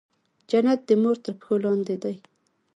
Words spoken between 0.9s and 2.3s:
مور تر پښو لاندې دی